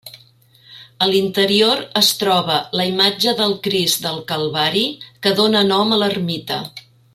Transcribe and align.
A 1.05 1.09
l'interior 1.09 1.83
es 2.01 2.09
troba 2.21 2.55
la 2.79 2.87
imatge 2.93 3.35
del 3.43 3.55
Crist 3.69 4.01
del 4.07 4.19
Calvari 4.33 4.85
que 5.27 5.37
dóna 5.43 5.63
nom 5.75 5.95
a 5.95 6.01
l'ermita. 6.05 6.61